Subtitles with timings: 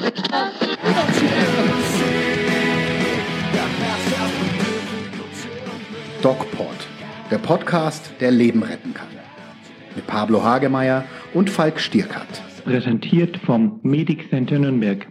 [6.22, 6.76] DocPod,
[7.30, 9.08] der Podcast, der Leben retten kann.
[9.94, 11.04] Mit Pablo Hagemeier
[11.34, 12.42] und Falk Stierkart.
[12.64, 15.06] Präsentiert vom Medic Center Nürnberg.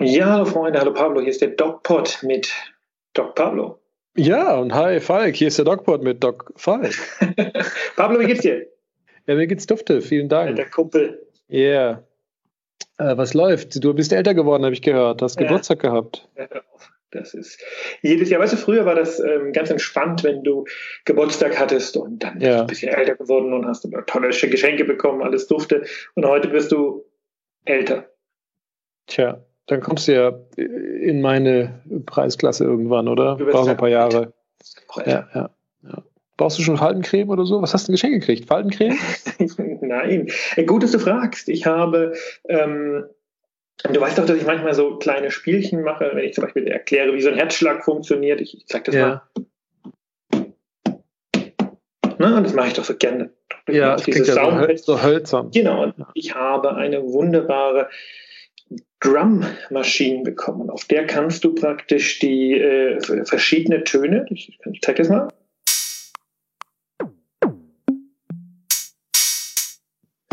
[0.00, 2.50] Ja, hallo Freunde, hallo Pablo, hier ist der DocPod mit
[3.12, 3.78] Doc Pablo.
[4.16, 6.94] Ja, und hi Falk, hier ist der DocPod mit Doc Falk.
[7.96, 8.66] Pablo, wie geht's dir?
[9.26, 10.56] Ja, mir geht's dufte, vielen Dank.
[10.56, 11.26] Der Kumpel.
[11.50, 12.04] Yeah.
[12.98, 13.82] Äh, was läuft?
[13.82, 15.22] Du bist älter geworden, habe ich gehört.
[15.22, 15.46] Hast Ja.
[15.46, 16.28] Geburtstag gehabt.
[16.36, 16.46] Ja.
[17.12, 17.60] Das ist
[18.02, 20.64] jedes Jahr, weißt du, früher war das ähm, ganz entspannt, wenn du
[21.04, 22.60] Geburtstag hattest und dann bist du Ja.
[22.60, 25.82] ein bisschen älter geworden und hast tolle Geschenke bekommen, alles dufte.
[26.14, 27.04] Und heute bist du
[27.64, 28.08] älter.
[29.08, 33.34] Tja, dann kommst du ja in meine Preisklasse irgendwann, oder?
[33.36, 34.32] Du Brauchst ein paar Jahre.
[35.04, 35.50] Ja, ja,
[35.82, 36.04] ja.
[36.40, 37.60] Brauchst du schon Faltencreme oder so?
[37.60, 38.46] Was hast du ein Geschenk gekriegt?
[38.48, 38.96] Faltencreme?
[39.82, 40.26] Nein,
[40.64, 41.50] gut, dass du fragst.
[41.50, 42.14] Ich habe,
[42.48, 43.04] ähm,
[43.82, 47.12] du weißt doch, dass ich manchmal so kleine Spielchen mache, wenn ich zum Beispiel erkläre,
[47.12, 48.40] wie so ein Herzschlag funktioniert.
[48.40, 49.22] Ich, ich zeig das Ja.
[50.32, 50.46] mal.
[52.16, 53.28] Na, und das mache ich doch so gerne.
[53.68, 55.50] Ja, Auf das klingt ja so, höl so hölzern.
[55.50, 57.90] Genau, und ich habe eine wunderbare
[59.00, 60.70] Drum-Maschine bekommen.
[60.70, 65.28] Auf der kannst du praktisch die äh, verschiedene Töne, ich, ich zeig das mal.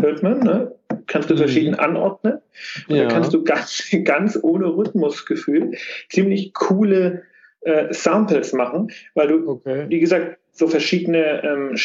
[0.08, 0.73] Hört man, ne?
[1.08, 1.38] Kannst du Mhm.
[1.39, 2.39] verschieden anordnen.
[2.88, 3.03] Und Ja.
[3.03, 5.72] da kannst du ganz, ganz ohne Rhythmusgefühl
[6.09, 7.23] ziemlich coole
[7.61, 9.85] äh, Samples machen, weil du Okay.
[9.89, 11.75] wie gesagt, so verschiedene ähm,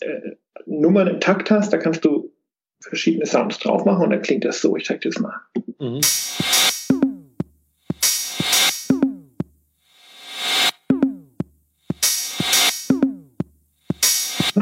[0.00, 2.32] äh, Nummern im Takt hast, da kannst du
[2.80, 4.76] verschiedene Sounds drauf machen und dann klingt das so.
[4.76, 5.34] Ich zeig dir das mal.
[5.80, 6.00] Mhm.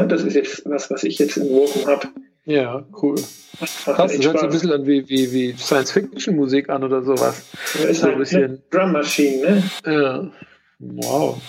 [0.09, 2.09] Das ist jetzt was, was ich jetzt entworfen habe.
[2.47, 3.15] Ja, cool.
[3.15, 7.45] Krass, das hört sich ein bisschen an wie, wie, wie Science-Fiction-Musik an oder sowas.
[7.73, 9.63] Das ist so ein halt bisschen- eine Drum Machine, ne?
[9.87, 10.31] Ja.
[10.79, 11.41] Wow.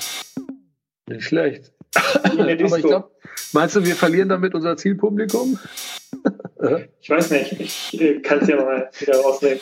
[1.10, 1.72] Nicht schlecht.
[2.24, 3.10] Aber ich glaube,
[3.54, 5.60] meinst du, wir verlieren damit unser Zielpublikum?
[7.02, 9.60] Ich weiß nicht, ich äh, kann es ja mal wieder rausnehmen.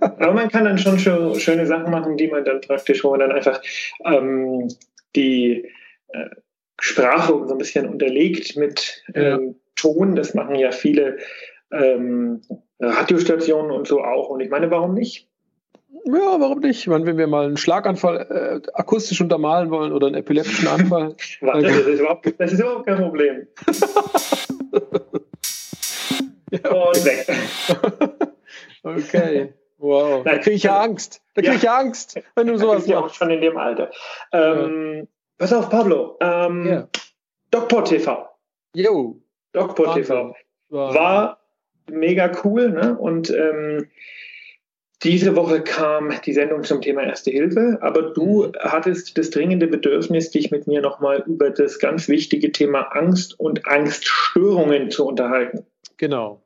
[0.00, 3.20] Aber man kann dann schon schö- schöne Sachen machen, die man dann praktisch, wo man
[3.20, 3.60] dann einfach
[4.04, 4.68] ähm,
[5.16, 5.68] die
[6.08, 6.26] äh,
[6.78, 10.16] Sprache so ein bisschen unterlegt mit ähm, Ton.
[10.16, 11.18] Das machen ja viele
[11.72, 12.42] ähm,
[12.80, 14.28] Radiostationen und so auch.
[14.28, 15.28] Und ich meine, warum nicht?
[16.04, 16.80] Ja, warum nicht?
[16.80, 21.16] Ich meine, wenn wir mal einen Schlaganfall äh, akustisch untermalen wollen oder einen epileptischen Anfall.
[21.40, 23.46] Warte, das, ist überhaupt, das ist überhaupt kein Problem.
[26.50, 27.26] Und weg.
[28.82, 29.52] okay.
[29.78, 30.24] Wow.
[30.24, 31.22] Da kriege ich ja Angst.
[31.34, 33.16] Da kriege ich ja Angst, wenn du sowas ist ja auch machst.
[33.16, 33.90] schon in dem Alter.
[34.32, 36.16] Ähm, Pass auf, Pablo.
[36.20, 36.88] Ähm, Ja.
[37.50, 38.28] DocPort TV.
[38.74, 39.20] Jo.
[39.56, 40.04] Wahnsinn.
[40.04, 40.34] TV.
[40.70, 41.40] War
[41.90, 42.70] mega cool.
[42.70, 42.96] Ne?
[42.98, 43.88] Und ähm,
[45.02, 48.52] diese Woche kam die Sendung zum Thema Erste Hilfe, aber du Mhm.
[48.60, 53.66] hattest das dringende Bedürfnis, dich mit mir nochmal über das ganz wichtige Thema Angst und
[53.66, 55.66] Angststörungen zu unterhalten.
[55.98, 56.42] Genau.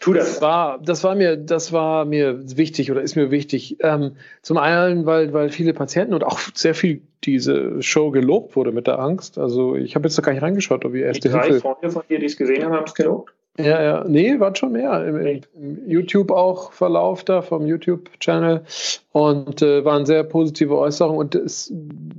[0.00, 0.42] Tu Das das.
[0.42, 3.76] war, das war mir, das war mir wichtig oder ist mir wichtig.
[3.80, 8.72] Ähm, zum einen, weil, weil viele Patienten und auch sehr viel diese Show gelobt wurde
[8.72, 9.38] mit der Angst.
[9.38, 11.60] Also ich habe jetzt noch gar nicht reingeschaut, ob ihr Die erste drei Hilfe.
[11.60, 13.34] Freunde von dir, die es gesehen haben, haben es gelobt.
[13.58, 15.04] Ja, ja, nee, waren schon mehr.
[15.06, 15.16] Im,
[15.54, 18.64] im, YouTube auch Verlauf da vom YouTube-Channel
[19.12, 21.18] und äh, waren sehr positive Äußerungen.
[21.18, 21.72] Und es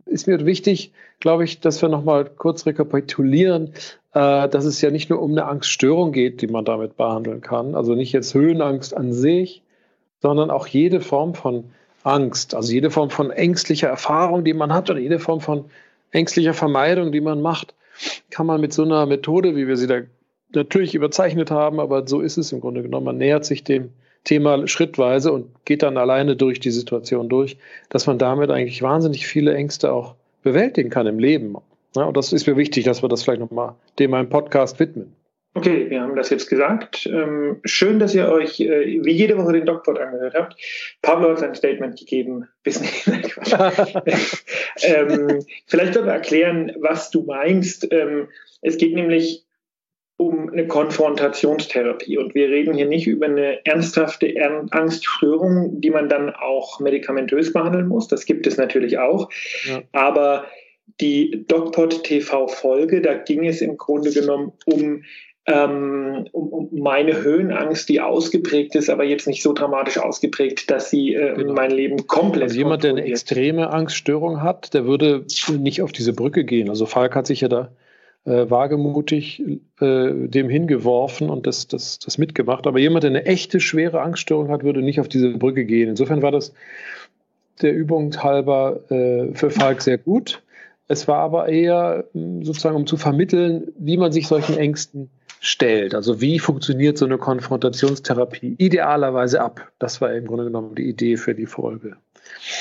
[0.05, 3.73] ist mir wichtig, glaube ich, dass wir nochmal kurz rekapitulieren,
[4.13, 7.75] äh, dass es ja nicht nur um eine Angststörung geht, die man damit behandeln kann.
[7.75, 9.63] Also nicht jetzt Höhenangst an sich,
[10.21, 11.71] sondern auch jede Form von
[12.03, 15.65] Angst, also jede Form von ängstlicher Erfahrung, die man hat oder jede Form von
[16.11, 17.73] ängstlicher Vermeidung, die man macht,
[18.29, 20.01] kann man mit so einer Methode, wie wir sie da
[20.53, 23.05] natürlich überzeichnet haben, aber so ist es im Grunde genommen.
[23.05, 23.89] Man nähert sich dem
[24.23, 27.57] Thema schrittweise und geht dann alleine durch die Situation durch,
[27.89, 31.55] dass man damit eigentlich wahnsinnig viele Ängste auch bewältigen kann im Leben.
[31.95, 35.13] Ja, und das ist mir wichtig, dass wir das vielleicht nochmal dem einen Podcast widmen.
[35.53, 37.05] Okay, wir haben das jetzt gesagt.
[37.07, 40.55] Ähm, schön, dass ihr euch äh, wie jede Woche den DocPod angehört habt.
[41.01, 42.47] Pablo hat sein Statement gegeben.
[42.63, 43.05] Bis nicht.
[44.83, 47.91] Ähm, vielleicht soll wir erklären, was du meinst.
[47.91, 48.29] Ähm,
[48.61, 49.45] es geht nämlich
[50.21, 56.09] um eine Konfrontationstherapie und wir reden hier nicht über eine ernsthafte Ern- Angststörung, die man
[56.09, 58.07] dann auch medikamentös behandeln muss.
[58.07, 59.29] Das gibt es natürlich auch.
[59.67, 59.81] Ja.
[59.93, 60.45] Aber
[60.99, 65.03] die DocPod TV-Folge, da ging es im Grunde genommen um
[65.47, 71.15] ähm, um, meine Höhenangst, die ausgeprägt ist, aber jetzt nicht so dramatisch ausgeprägt, dass sie
[71.15, 71.53] äh, Genau.
[71.53, 75.25] mein Leben komplett Also jemand, der eine extreme Angststörung hat, der würde
[75.57, 76.69] nicht auf diese Brücke gehen.
[76.69, 77.71] Also Falk hat sich ja da
[78.25, 79.43] äh, wagemutig
[79.79, 82.67] äh, dem hingeworfen und das, das, das mitgemacht.
[82.67, 85.89] Aber jemand, der eine echte schwere Angststörung hat, würde nicht auf diese Brücke gehen.
[85.89, 86.53] Insofern war das
[87.61, 90.43] der Übung halber äh, für Falk sehr gut.
[90.87, 95.09] Es war aber eher hm, sozusagen, um zu vermitteln, wie man sich solchen Ängsten
[95.39, 95.95] stellt.
[95.95, 99.71] Also wie funktioniert so eine Konfrontationstherapie idealerweise ab?
[99.79, 101.97] Das war im Grunde genommen die Idee für die Folge.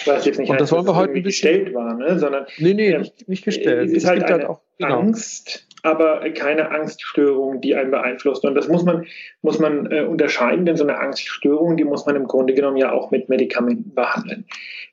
[0.07, 2.19] Was jetzt nicht und heißt, das wollen wir heute nicht gestellt war, ne?
[2.19, 3.89] sondern nee, nee, ähm, nicht, nicht gestellt.
[3.89, 5.01] Es ist halt, halt auch genau.
[5.01, 8.45] Angst, aber keine Angststörung, die einen beeinflusst.
[8.45, 9.07] Und das muss man,
[9.43, 12.93] muss man äh, unterscheiden, denn so eine Angststörung, die muss man im Grunde genommen ja
[12.93, 14.47] auch mit Medikamenten behandeln.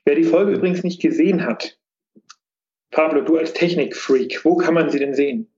[0.04, 1.78] Wer die Folge übrigens nicht gesehen hat,
[2.90, 5.48] Pablo, du als Technikfreak, wo kann man sie denn sehen?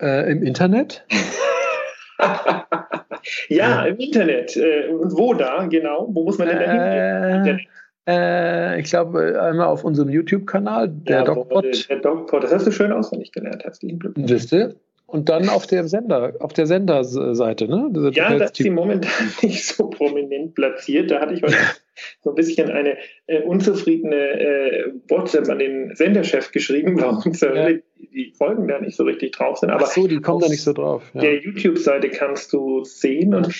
[0.00, 1.04] Äh, Im Internet?
[3.48, 4.56] ja, im Internet.
[4.56, 6.08] Äh, und wo da, genau?
[6.10, 7.60] Wo muss man denn da hingehen?
[8.08, 11.88] Äh, ich glaube, einmal auf unserem YouTube-Kanal, der ja, DocPod.
[11.88, 13.64] Der DocPod, das hast du schön auswendig gelernt.
[13.64, 14.30] Herzlichen Glückwunsch.
[14.30, 14.74] Wisst ihr?
[15.10, 17.90] Und dann auf dem Sender, auf der Senderseite, ne?
[17.92, 19.10] Das ja, da ist sie momentan
[19.42, 21.10] nicht so prominent platziert.
[21.10, 21.56] Da hatte ich heute
[22.22, 27.70] so ein bisschen eine äh, unzufriedene äh, WhatsApp an den Senderchef geschrieben, warum ja.
[27.98, 29.70] die Folgen da nicht so richtig drauf sind.
[29.70, 31.02] Aber Ach so, die kommen da nicht so drauf.
[31.14, 31.22] Ja.
[31.22, 33.52] Der YouTube-Seite kannst du sehen und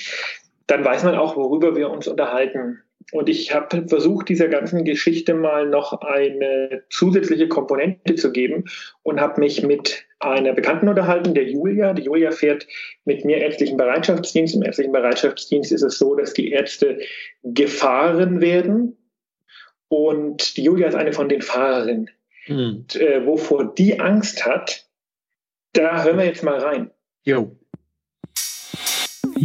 [0.68, 2.78] dann weiß man auch, worüber wir uns unterhalten.
[3.12, 8.64] Und ich habe versucht, dieser ganzen Geschichte mal noch eine zusätzliche Komponente zu geben
[9.02, 11.92] und habe mich mit einer Bekannten unterhalten, der Julia.
[11.92, 12.66] Die Julia fährt
[13.04, 14.54] mit mir ärztlichen Bereitschaftsdienst.
[14.54, 17.00] Im ärztlichen Bereitschaftsdienst ist es so, dass die Ärzte
[17.42, 18.96] gefahren werden.
[19.88, 22.10] Und die Julia ist eine von den Fahrerinnen.
[22.44, 22.56] Hm.
[22.56, 24.86] Und, äh, wovor die Angst hat,
[25.72, 26.90] da hören wir jetzt mal rein.
[27.24, 27.56] Jo.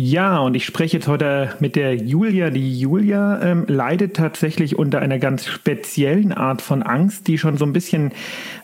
[0.07, 2.51] Ja, und ich spreche jetzt heute mit der Julia.
[2.51, 7.65] Die Julia ähm, leidet tatsächlich unter einer ganz speziellen Art von Angst, die schon so
[7.65, 8.13] ein bisschen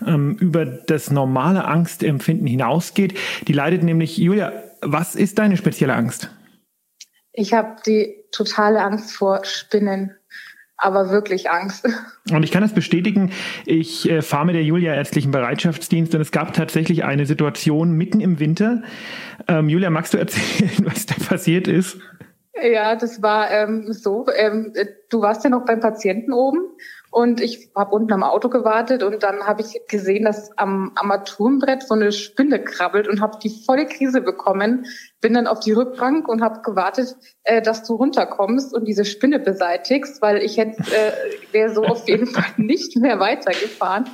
[0.05, 3.17] ähm, über das normale Angstempfinden hinausgeht.
[3.47, 6.29] Die leidet nämlich, Julia, was ist deine spezielle Angst?
[7.33, 10.15] Ich habe die totale Angst vor Spinnen
[10.81, 11.87] aber wirklich Angst.
[12.31, 13.31] Und ich kann das bestätigen.
[13.65, 18.19] Ich äh, fahre mit der Julia ärztlichen Bereitschaftsdienst und es gab tatsächlich eine Situation mitten
[18.19, 18.81] im Winter.
[19.47, 21.97] Ähm, Julia, magst du erzählen, was da passiert ist?
[22.61, 24.25] Ja, das war ähm, so.
[24.35, 24.73] Ähm,
[25.09, 26.59] du warst ja noch beim Patienten oben
[27.11, 31.83] und ich habe unten am Auto gewartet und dann habe ich gesehen, dass am Armaturenbrett
[31.83, 34.85] so eine Spinne krabbelt und habe die volle Krise bekommen.
[35.19, 39.39] Bin dann auf die Rückbank und habe gewartet, äh, dass du runterkommst und diese Spinne
[39.39, 41.11] beseitigst, weil ich jetzt äh,
[41.51, 44.05] wäre so auf jeden Fall nicht mehr weitergefahren.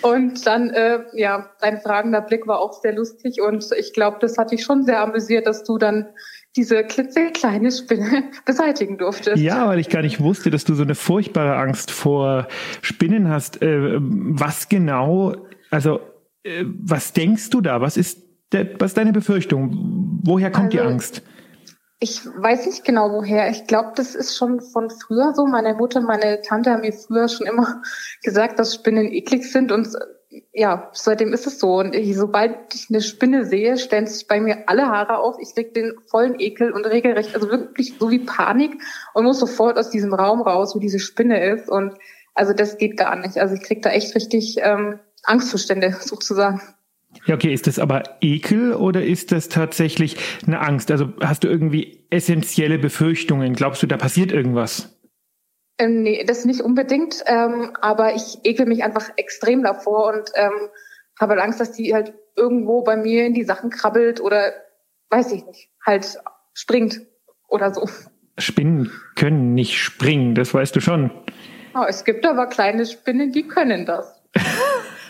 [0.00, 4.38] Und dann, äh, ja, dein fragender Blick war auch sehr lustig und ich glaube, das
[4.38, 6.08] hat dich schon sehr amüsiert, dass du dann
[6.58, 9.40] diese klitzekleine Spinne beseitigen durftest.
[9.40, 12.48] Ja, weil ich gar nicht wusste, dass du so eine furchtbare Angst vor
[12.82, 13.62] Spinnen hast.
[13.62, 15.36] Äh, was genau,
[15.70, 16.00] also
[16.42, 17.80] äh, was denkst du da?
[17.80, 18.20] Was ist,
[18.52, 20.20] der, was ist deine Befürchtung?
[20.24, 21.22] Woher kommt also, die Angst?
[22.00, 23.50] Ich weiß nicht genau woher.
[23.50, 25.46] Ich glaube, das ist schon von früher so.
[25.46, 27.82] Meine Mutter, meine Tante haben mir früher schon immer
[28.24, 29.88] gesagt, dass Spinnen eklig sind und
[30.52, 31.78] ja, seitdem ist es so.
[31.78, 35.36] Und ich, sobald ich eine Spinne sehe, stellen sich bei mir alle Haare auf.
[35.40, 38.72] Ich krieg den vollen Ekel und regelrecht, also wirklich so wie Panik
[39.14, 41.68] und muss sofort aus diesem Raum raus, wo diese Spinne ist.
[41.68, 41.94] Und
[42.34, 43.38] also das geht gar nicht.
[43.38, 46.60] Also ich krieg da echt richtig ähm, Angstzustände sozusagen.
[47.26, 50.90] Ja, okay, ist das aber Ekel oder ist das tatsächlich eine Angst?
[50.90, 53.54] Also hast du irgendwie essentielle Befürchtungen?
[53.54, 54.97] Glaubst du, da passiert irgendwas?
[55.78, 60.68] Ähm, nee, das nicht unbedingt, ähm, aber ich ekel mich einfach extrem davor und ähm,
[61.20, 64.52] habe halt Angst, dass die halt irgendwo bei mir in die Sachen krabbelt oder
[65.10, 66.18] weiß ich nicht, halt
[66.54, 67.00] springt
[67.48, 67.88] oder so.
[68.38, 71.10] Spinnen können nicht springen, das weißt du schon.
[71.74, 74.20] Oh, es gibt aber kleine Spinnen, die können das.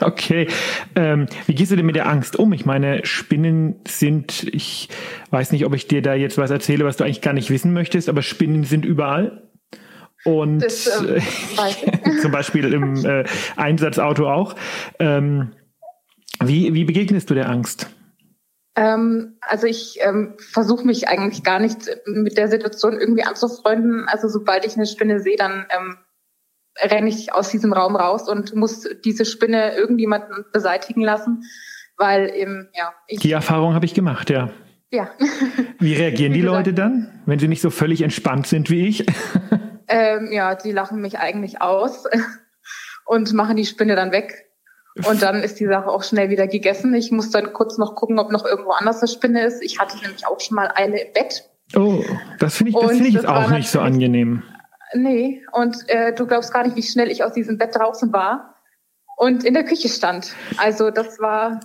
[0.00, 0.46] Okay.
[0.94, 2.52] Ähm, wie gehst du denn mit der Angst um?
[2.52, 4.88] Ich meine, Spinnen sind, ich
[5.30, 7.72] weiß nicht, ob ich dir da jetzt was erzähle, was du eigentlich gar nicht wissen
[7.72, 9.47] möchtest, aber Spinnen sind überall.
[10.24, 11.22] Und das, ähm,
[12.22, 13.24] zum Beispiel im äh,
[13.56, 14.54] Einsatzauto auch.
[14.98, 15.52] Ähm,
[16.42, 17.88] wie, wie begegnest du der Angst?
[18.76, 24.06] Ähm, also ich ähm, versuche mich eigentlich gar nicht mit der Situation irgendwie anzufreunden.
[24.06, 25.96] Also sobald ich eine Spinne sehe, dann ähm,
[26.80, 31.42] renne ich aus diesem Raum raus und muss diese Spinne irgendjemanden beseitigen lassen,
[31.96, 32.92] weil eben, ja.
[33.10, 34.50] Die Erfahrung habe ich gemacht, ja.
[34.90, 35.10] Ja.
[35.80, 39.04] Wie reagieren die Leute dann, wenn sie nicht so völlig entspannt sind wie ich?
[39.88, 42.04] Ähm, ja, die lachen mich eigentlich aus
[43.06, 44.46] und machen die Spinne dann weg.
[45.06, 46.92] Und dann ist die Sache auch schnell wieder gegessen.
[46.94, 49.62] Ich muss dann kurz noch gucken, ob noch irgendwo anders eine Spinne ist.
[49.62, 51.48] Ich hatte nämlich auch schon mal eine im Bett.
[51.76, 52.02] Oh,
[52.38, 54.42] das finde ich, das find ich jetzt auch nicht so angenehm.
[54.94, 58.54] Nee, und äh, du glaubst gar nicht, wie schnell ich aus diesem Bett draußen war
[59.16, 60.34] und in der Küche stand.
[60.56, 61.60] Also das war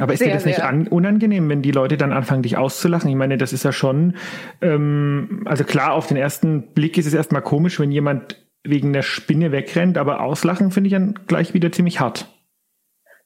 [0.00, 3.08] Aber ist sehr, dir das nicht an, unangenehm, wenn die Leute dann anfangen, dich auszulachen?
[3.08, 4.16] Ich meine, das ist ja schon,
[4.60, 9.02] ähm, also klar, auf den ersten Blick ist es erstmal komisch, wenn jemand wegen der
[9.02, 12.26] Spinne wegrennt, aber auslachen finde ich dann gleich wieder ziemlich hart.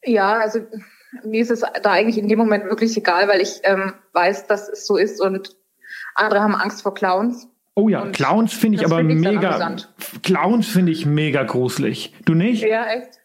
[0.04, 0.60] Ja, also
[1.24, 4.68] mir ist es da eigentlich in dem Moment wirklich egal, weil ich ähm, weiß, dass
[4.68, 5.56] es so ist und
[6.14, 7.48] andere haben Angst vor Clowns.
[7.74, 9.76] Oh ja, und Clowns finde ich aber find ich mega.
[10.24, 12.12] Clowns finde ich mega gruselig.
[12.24, 12.64] Du nicht?
[12.64, 13.17] Ja, echt.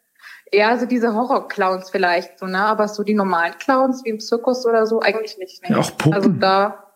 [0.53, 2.59] Ja, also diese Horror-Clowns vielleicht so, ne?
[2.59, 5.63] Aber so die normalen Clowns wie im Zirkus oder so eigentlich nicht.
[5.63, 5.75] Ne?
[5.75, 6.13] Ja, auch Puppen.
[6.13, 6.91] Also da,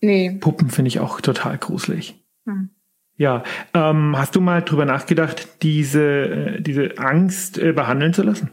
[0.00, 0.38] nee.
[0.40, 2.22] Puppen finde ich auch total gruselig.
[2.46, 2.70] Hm.
[3.16, 3.44] Ja,
[3.74, 8.50] ähm, hast du mal drüber nachgedacht, diese, äh, diese Angst äh, behandeln zu lassen?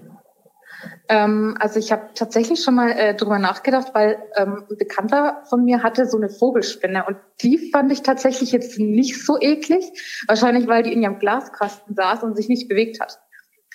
[1.10, 5.64] Ähm, also ich habe tatsächlich schon mal äh, drüber nachgedacht, weil ähm, ein Bekannter von
[5.64, 9.86] mir hatte so eine Vogelspinne und die fand ich tatsächlich jetzt nicht so eklig.
[10.28, 13.20] Wahrscheinlich, weil die in ihrem Glaskasten saß und sich nicht bewegt hat.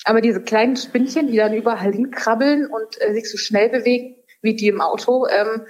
[0.04, 4.54] Aber diese kleinen Spinnchen, die dann überall hinkrabbeln und äh, sich so schnell bewegen wie
[4.54, 5.62] die im Auto, ähm,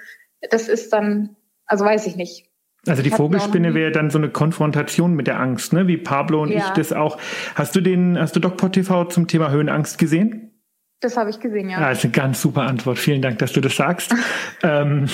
[0.50, 1.36] das ist dann,
[1.66, 2.48] also weiß ich nicht.
[2.86, 5.86] Also die Vogelspinne wäre dann so eine Konfrontation mit der Angst, ne?
[5.86, 6.58] Wie Pablo und ja.
[6.58, 7.16] ich das auch.
[7.54, 10.50] Hast du den, hast du DocPod TV zum Thema Höhenangst gesehen?
[10.98, 11.80] Das habe ich gesehen, ja.
[11.80, 12.98] Ja, das ist eine ganz super Antwort.
[12.98, 14.14] Vielen Dank, dass du das sagst.
[14.62, 15.06] ähm,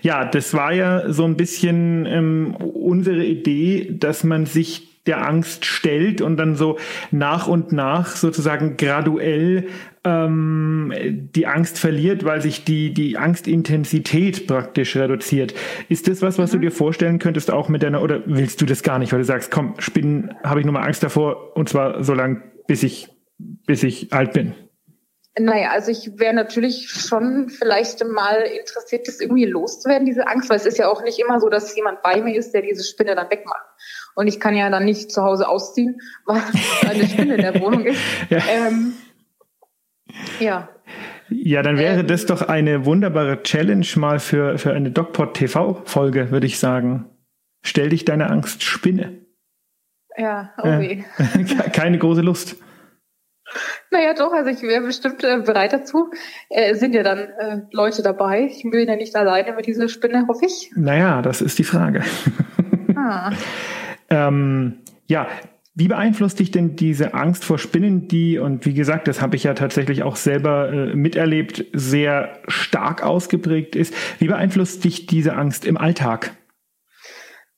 [0.00, 5.64] ja, das war ja so ein bisschen ähm, unsere Idee, dass man sich der Angst
[5.64, 6.78] stellt und dann so
[7.10, 9.68] nach und nach sozusagen graduell
[10.04, 10.92] ähm,
[11.34, 15.54] die Angst verliert, weil sich die, die Angstintensität praktisch reduziert.
[15.88, 16.56] Ist das was, was mhm.
[16.56, 19.24] du dir vorstellen könntest, auch mit deiner, oder willst du das gar nicht, weil du
[19.24, 23.08] sagst, komm, Spinnen habe ich nur mal Angst davor und zwar so lange, bis ich,
[23.38, 24.54] bis ich alt bin?
[25.38, 30.56] Naja, also ich wäre natürlich schon vielleicht mal interessiert, das irgendwie loszuwerden, diese Angst, weil
[30.56, 33.14] es ist ja auch nicht immer so, dass jemand bei mir ist, der diese Spinne
[33.14, 33.64] dann wegmacht.
[34.14, 36.42] Und ich kann ja dann nicht zu Hause ausziehen, weil
[36.88, 38.00] eine Spinne in der Wohnung ist.
[38.28, 38.38] Ja.
[38.48, 38.94] Ähm,
[40.38, 40.68] ja.
[41.28, 46.30] Ja, dann wäre ähm, das doch eine wunderbare Challenge mal für, für eine DocPod TV-Folge,
[46.30, 47.06] würde ich sagen.
[47.62, 49.20] Stell dich deine Angst Spinne.
[50.16, 51.04] Ja, oh äh,
[51.72, 52.56] Keine große Lust.
[53.90, 56.10] Naja, doch, also ich wäre bestimmt äh, bereit dazu.
[56.48, 58.44] Äh, sind ja dann äh, Leute dabei.
[58.44, 60.70] Ich bin ja nicht alleine mit dieser Spinne, hoffe ich.
[60.76, 62.02] Naja, das ist die Frage.
[62.96, 63.32] Ah.
[64.10, 65.28] ähm, ja,
[65.74, 69.44] wie beeinflusst dich denn diese Angst vor Spinnen, die, und wie gesagt, das habe ich
[69.44, 73.94] ja tatsächlich auch selber äh, miterlebt, sehr stark ausgeprägt ist.
[74.20, 76.32] Wie beeinflusst dich diese Angst im Alltag?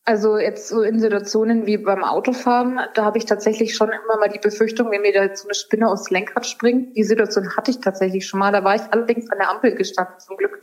[0.04, 4.28] Also jetzt so in Situationen wie beim Autofahren, da habe ich tatsächlich schon immer mal
[4.28, 6.96] die Befürchtung, wenn mir da jetzt so eine Spinne aufs Lenkrad springt.
[6.96, 8.52] Die Situation hatte ich tatsächlich schon mal.
[8.52, 10.60] Da war ich allerdings an der Ampel gestanden zum Glück.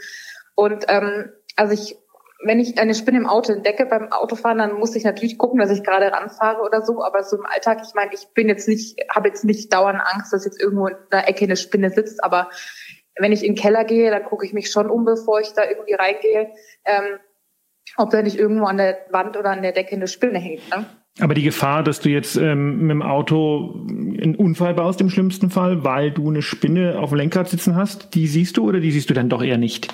[0.55, 1.96] Und ähm, also ich,
[2.41, 5.72] wenn ich eine Spinne im Auto entdecke beim Autofahren, dann muss ich natürlich gucken, dass
[5.72, 7.03] ich gerade ranfahre oder so.
[7.03, 10.31] Aber so im Alltag, ich meine, ich bin jetzt nicht, habe jetzt nicht dauernd Angst,
[10.31, 12.24] dass jetzt irgendwo in einer Ecke eine Spinne sitzt.
[12.24, 12.50] Aber
[13.17, 15.63] wenn ich in den Keller gehe, dann gucke ich mich schon um, bevor ich da
[15.67, 16.51] irgendwie reingehe.
[16.86, 17.19] Ähm,
[17.98, 20.69] ob da nicht irgendwo an der Wand oder an der Decke eine Spinne hängt.
[20.69, 20.86] Ne?
[21.19, 25.50] Aber die Gefahr, dass du jetzt ähm, mit dem Auto einen Unfall baust im schlimmsten
[25.50, 28.91] Fall, weil du eine Spinne auf dem Lenkrad sitzen hast, die siehst du oder die
[28.91, 29.93] siehst du dann doch eher nicht?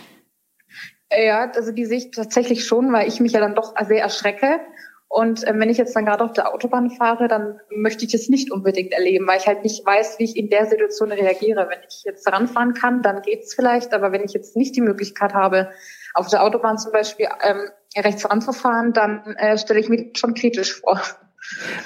[1.11, 4.59] Ja, also die sehe ich tatsächlich schon, weil ich mich ja dann doch sehr erschrecke.
[5.07, 8.27] Und äh, wenn ich jetzt dann gerade auf der Autobahn fahre, dann möchte ich das
[8.27, 11.67] nicht unbedingt erleben, weil ich halt nicht weiß, wie ich in der Situation reagiere.
[11.69, 15.33] Wenn ich jetzt ranfahren kann, dann geht's vielleicht, aber wenn ich jetzt nicht die Möglichkeit
[15.33, 15.69] habe,
[16.15, 20.81] auf der Autobahn zum Beispiel ähm, rechts ranzufahren, dann äh, stelle ich mir schon kritisch
[20.81, 21.01] vor.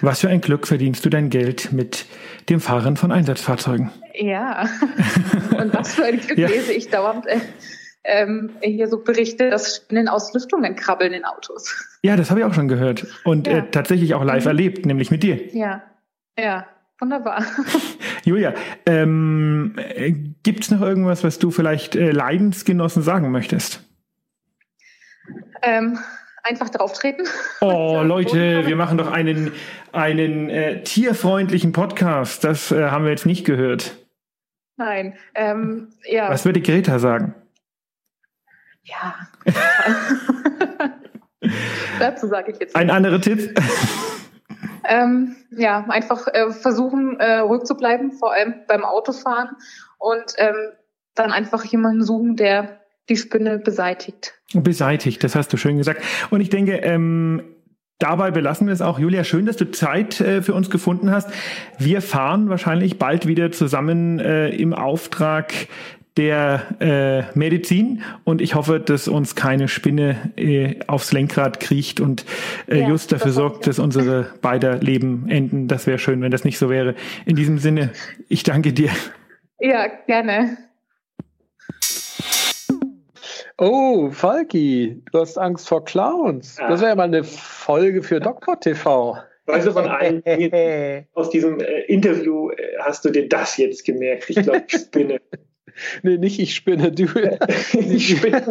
[0.02, 2.06] Was für ein Glück verdienst du dein Geld mit
[2.48, 3.92] dem Fahren von Einsatzfahrzeugen?
[4.14, 4.70] Ja.
[5.60, 6.48] Und was für ein Glück ja.
[6.48, 7.40] lese ich dauernd äh,
[8.04, 12.00] ähm, hier so Berichte, dass Spinnen aus Lüftungen krabbeln in Autos.
[12.02, 13.06] Ja, das habe ich auch schon gehört.
[13.24, 13.58] Und ja.
[13.58, 14.50] äh, tatsächlich auch live mhm.
[14.50, 15.54] erlebt, nämlich mit dir.
[15.56, 15.84] Ja,
[16.38, 16.66] ja.
[17.02, 17.46] Wunderbar.
[18.26, 18.54] Julia,
[18.86, 20.12] ähm, äh,
[20.44, 23.82] gibt es noch irgendwas, was du vielleicht äh, Leidensgenossen sagen möchtest?
[25.62, 25.98] Ähm,
[26.44, 27.24] einfach drauf treten.
[27.62, 29.54] Oh, Leute, wir machen doch einen,
[29.94, 32.44] einen äh, tierfreundlichen Podcast.
[32.44, 33.96] Das äh, haben wir jetzt nicht gehört.
[34.76, 35.16] Nein.
[35.36, 36.30] Ähm, ja.
[36.30, 37.34] Was würde Greta sagen?
[38.90, 39.28] Ja.
[42.00, 42.76] Dazu sage ich jetzt.
[42.76, 43.60] Ein anderer Tipp?
[44.86, 49.50] ähm, ja, einfach äh, versuchen, äh, ruhig zu bleiben, vor allem beim Autofahren
[49.98, 50.56] und ähm,
[51.16, 52.80] dann einfach jemanden suchen, der
[53.10, 54.36] die Spinne beseitigt.
[54.54, 56.04] Beseitigt, das hast du schön gesagt.
[56.30, 57.56] Und ich denke, ähm,
[58.00, 58.98] Dabei belassen wir es auch.
[58.98, 61.30] Julia, schön, dass du Zeit äh, für uns gefunden hast.
[61.78, 65.54] Wir fahren wahrscheinlich bald wieder zusammen äh, im Auftrag
[66.20, 72.26] der äh, Medizin und ich hoffe, dass uns keine Spinne äh, aufs Lenkrad kriecht und
[72.68, 75.70] äh, ja, just dafür sorgt, dass unsere beider Leben enden.
[75.70, 76.94] Das wäre schön, wenn das nicht so wäre.
[77.26, 77.92] In diesem Sinne,
[78.28, 78.90] ich danke dir.
[79.62, 80.58] Ja, gerne.
[83.58, 86.58] Oh, Falki, du hast Angst vor Clowns.
[86.58, 86.68] Ja.
[86.68, 88.60] Das wäre ja mal eine Folge für Dr.
[88.60, 89.18] TV.
[89.46, 90.22] Weißt du, von allen
[91.14, 94.30] aus diesem äh, Interview äh, hast du dir das jetzt gemerkt?
[94.30, 95.22] Ich glaube, ich spinne.
[96.04, 97.06] Nee, nicht ich spinne, du.
[97.74, 98.42] Die Spinne.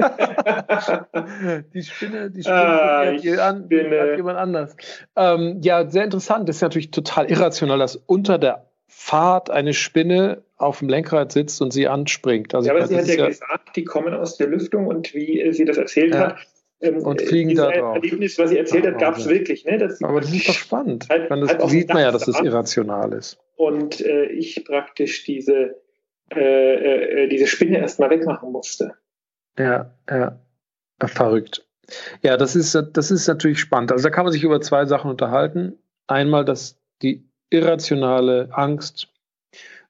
[1.74, 4.76] die Spinne, die Spinne, ah, hat, an, hat jemand anders.
[5.16, 6.48] Ähm, ja, sehr interessant.
[6.48, 11.62] Das ist natürlich total irrational, dass unter der Fahrt eine Spinne auf dem Lenkrad sitzt
[11.62, 12.54] und sie anspringt.
[12.54, 15.52] Also ja, aber sie hat ja, ja, gesagt, die kommen aus der Lüftung und wie
[15.52, 16.20] sie das erzählt ja.
[16.20, 16.36] hat,
[16.80, 17.96] ähm, und fliegen da drauf.
[17.96, 19.64] Erlebnis, was sie erzählt hat, gab es wirklich.
[19.64, 19.78] Ne?
[19.78, 21.06] Das aber das ist doch spannend.
[21.08, 23.38] Halt, das halt sieht man ja, dass das irrational ist.
[23.56, 25.76] Und äh, ich praktisch diese,
[26.34, 28.94] äh, äh, diese Spinne erstmal wegmachen musste.
[29.58, 30.38] Ja, ja.
[31.00, 31.66] Verrückt.
[32.22, 33.92] Ja, das ist, das ist natürlich spannend.
[33.92, 35.78] Also da kann man sich über zwei Sachen unterhalten.
[36.06, 39.08] Einmal, dass die irrationale Angst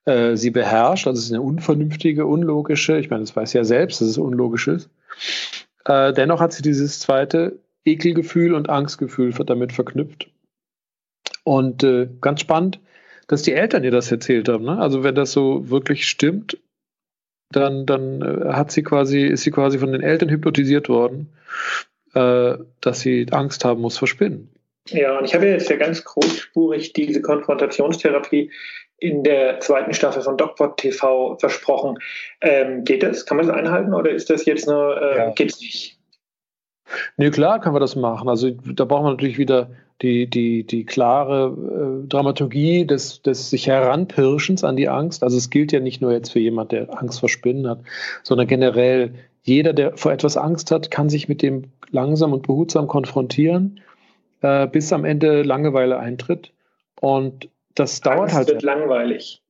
[0.05, 4.01] äh, sie beherrscht, also es ist eine unvernünftige, unlogische, ich meine, das weiß ja selbst,
[4.01, 4.91] dass es unlogisch ist.
[5.85, 10.31] Äh, dennoch hat sie dieses zweite Ekelgefühl und Angstgefühl damit verknüpft.
[11.45, 12.81] Und äh, ganz spannend,
[13.29, 14.65] dass die Eltern ihr das erzählt haben.
[14.65, 14.79] Ne?
[14.79, 16.59] Also wenn das so wirklich stimmt,
[17.53, 21.33] dann, dann äh, hat sie quasi, ist sie quasi von den Eltern hypnotisiert worden,
[22.15, 24.51] äh, dass sie Angst haben muss vor Spinnen.
[24.89, 28.51] Ja, und ich habe jetzt ja ganz großspurig diese Konfrontationstherapie
[28.97, 31.99] in der zweiten Staffel von DocPod TV versprochen.
[32.41, 33.27] Ähm, geht das?
[33.27, 35.31] Kann man das einhalten oder ist das jetzt nur, äh, ja.
[35.33, 35.99] geht's nicht?
[37.17, 38.29] Nee, klar kann man das machen.
[38.29, 39.71] Also da braucht man natürlich wieder
[40.03, 45.23] die, die, die klare äh, Dramaturgie des, des sich Heranpirschens an die Angst.
[45.23, 47.81] Also es gilt ja nicht nur jetzt für jemand, der Angst vor Spinnen hat,
[48.23, 52.87] sondern generell jeder, der vor etwas Angst hat, kann sich mit dem langsam und behutsam
[52.87, 53.81] konfrontieren,
[54.43, 56.53] äh, bis am Ende Langeweile eintritt.
[57.01, 58.49] Und das dauert Angst halt.
[58.49, 59.43] wird langweilig.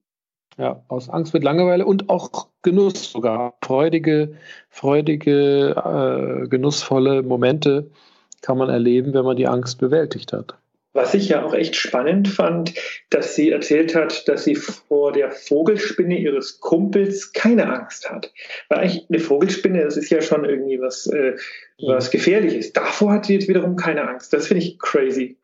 [0.57, 3.55] Ja, aus Angst wird Langeweile und auch Genuss sogar.
[3.63, 4.35] Freudige,
[4.71, 7.91] freudige, äh, genussvolle Momente
[8.43, 10.55] kann man erleben, wenn man die Angst bewältigt hat.
[10.95, 12.75] Was ich ja auch echt spannend fand,
[13.11, 18.33] dass sie erzählt hat, dass sie vor der Vogelspinne ihres Kumpels keine Angst hat.
[18.69, 21.37] Weil eigentlich eine Vogelspinne, das ist ja schon irgendwie was, äh,
[21.81, 22.73] was Gefährliches.
[22.73, 24.33] Davor hat sie jetzt wiederum keine Angst.
[24.33, 25.37] Das finde ich crazy.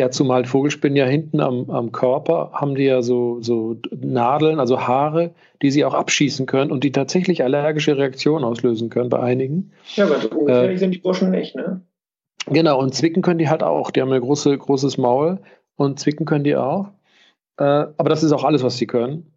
[0.00, 4.80] Ja, zumal Vogelspinnen ja hinten am, am Körper haben die ja so, so Nadeln, also
[4.80, 9.72] Haare, die sie auch abschießen können und die tatsächlich allergische Reaktionen auslösen können bei einigen.
[9.96, 11.82] Ja, aber so ungefährlich äh, sind die Burschen nicht, ne?
[12.46, 13.90] Genau, und zwicken können die halt auch.
[13.90, 15.40] Die haben ein große, großes Maul
[15.76, 16.88] und zwicken können die auch.
[17.58, 19.30] Äh, aber das ist auch alles, was sie können.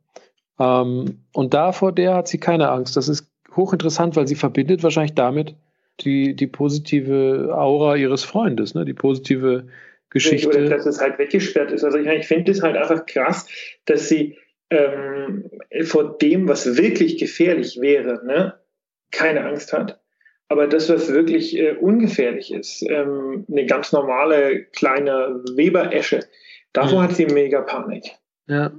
[0.59, 2.95] Ähm, und da vor der hat sie keine Angst.
[2.95, 5.57] Das ist hochinteressant, weil sie verbindet wahrscheinlich damit
[5.99, 8.85] die, die positive Aura ihres Freundes, ne?
[8.85, 9.67] die positive
[10.13, 10.47] Geschichte.
[10.47, 11.83] Oder dass es halt weggesperrt ist.
[11.83, 13.47] Also ich, ich finde es halt einfach krass,
[13.85, 14.37] dass sie
[14.69, 15.49] ähm,
[15.83, 18.59] vor dem, was wirklich gefährlich wäre, ne,
[19.11, 19.99] keine Angst hat.
[20.49, 26.21] Aber das, was wirklich äh, ungefährlich ist, ähm, eine ganz normale kleine Weberesche,
[26.73, 27.03] davor mhm.
[27.03, 28.03] hat sie mega Panik.
[28.47, 28.71] Ja.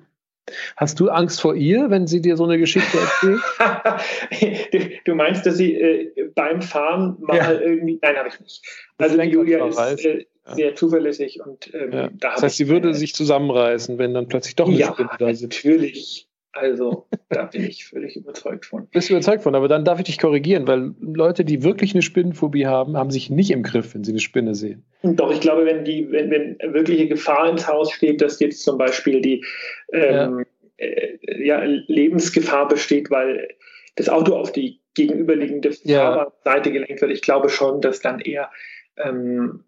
[0.76, 3.40] Hast du Angst vor ihr, wenn sie dir so eine Geschichte erzählt?
[5.06, 7.52] du meinst, dass sie äh, beim Fahren mal ja.
[7.52, 7.98] irgendwie.
[8.02, 8.62] Nein, habe ich nicht.
[8.98, 12.10] Also Julia ist äh, sehr zuverlässig und ähm, ja.
[12.12, 15.32] da Das heißt, sie würde sich zusammenreißen, wenn dann plötzlich doch eine ja, Spinne da
[15.34, 15.64] sitzt.
[15.64, 16.28] Natürlich.
[16.52, 18.86] Also, da bin ich völlig überzeugt von.
[18.88, 22.02] Bist du überzeugt von, aber dann darf ich dich korrigieren, weil Leute, die wirklich eine
[22.02, 24.84] Spinnenphobie haben, haben sich nicht im Griff, wenn sie eine Spinne sehen.
[25.02, 28.78] Doch, ich glaube, wenn die, wenn, wenn wirkliche Gefahr ins Haus steht, dass jetzt zum
[28.78, 29.44] Beispiel die
[29.92, 30.44] ähm, ja.
[30.76, 33.48] Äh, ja, Lebensgefahr besteht, weil
[33.96, 38.50] das Auto auf die gegenüberliegende Fahrerseite gelenkt wird, ich glaube schon, dass dann eher
[38.96, 39.64] ähm,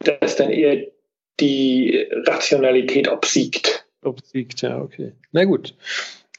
[0.00, 0.86] dass dann eher
[1.40, 3.86] die Rationalität obsiegt.
[4.02, 5.12] Obsiegt, ja, okay.
[5.32, 5.74] Na gut.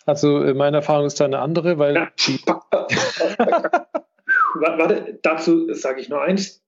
[0.06, 1.96] Also äh, meine Erfahrung ist da eine andere, weil.
[1.96, 2.12] Ja.
[4.56, 6.64] Warte, dazu sage ich nur eins.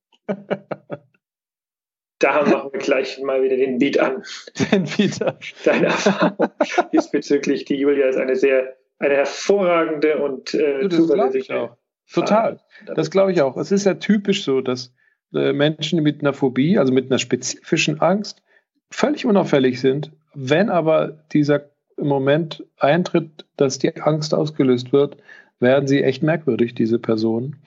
[2.19, 4.23] Da machen wir gleich mal wieder den Beat an.
[4.71, 5.37] Den Beat an.
[5.63, 6.49] Deine Erfahrung
[6.91, 7.63] diesbezüglich.
[7.65, 11.77] Die Julia ist eine sehr, eine hervorragende und äh, zuverlässige.
[12.11, 12.59] Total.
[12.95, 13.55] Das glaube ich auch.
[13.55, 14.93] Es ist ja typisch so, dass
[15.31, 18.41] Menschen mit einer Phobie, also mit einer spezifischen Angst,
[18.89, 20.11] völlig unauffällig sind.
[20.33, 25.17] Wenn aber dieser Moment eintritt, dass die Angst ausgelöst wird,
[25.59, 27.57] werden sie echt merkwürdig, diese Personen.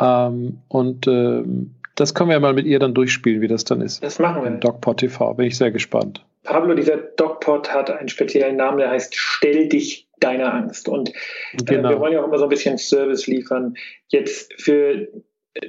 [0.00, 3.80] Ähm, und ähm, das können wir ja mal mit ihr dann durchspielen, wie das dann
[3.80, 4.02] ist.
[4.02, 4.50] Das machen wir.
[4.50, 6.24] DocPod TV, bin ich sehr gespannt.
[6.44, 10.88] Pablo, dieser DocPod hat einen speziellen Namen, der heißt Stell dich deiner Angst.
[10.88, 11.90] Und äh, genau.
[11.90, 13.74] wir wollen ja auch immer so ein bisschen Service liefern.
[14.08, 15.08] Jetzt für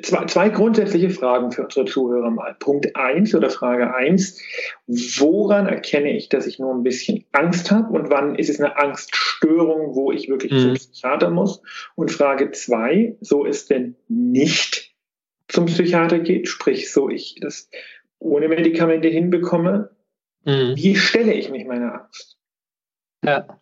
[0.02, 2.56] zwei, zwei grundsätzliche Fragen für unsere Zuhörer mal.
[2.60, 4.42] Punkt eins oder Frage eins:
[4.88, 8.78] Woran erkenne ich, dass ich nur ein bisschen Angst habe und wann ist es eine
[8.78, 10.60] Angststörung, wo ich wirklich mhm.
[10.60, 11.62] zum Psychiater muss?
[11.96, 14.94] Und Frage zwei: So ist denn nicht
[15.48, 17.70] zum Psychiater geht, sprich, so ich das
[18.20, 19.92] ohne Medikamente hinbekomme,
[20.44, 20.76] mhm.
[20.76, 22.38] wie stelle ich mich meiner Angst?
[23.24, 23.60] Ja.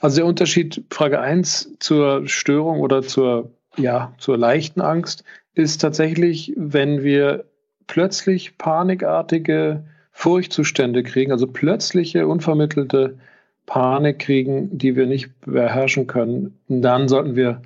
[0.00, 6.52] Also der Unterschied, Frage 1 zur Störung oder zur, ja, zur leichten Angst ist tatsächlich,
[6.56, 7.44] wenn wir
[7.86, 13.18] plötzlich panikartige Furchtzustände kriegen, also plötzliche, unvermittelte
[13.66, 17.62] Panik kriegen, die wir nicht beherrschen können, dann sollten wir